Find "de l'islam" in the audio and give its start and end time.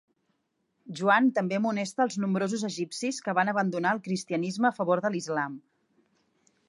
5.05-5.61